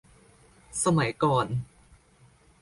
[0.83, 1.47] สมัยก่อน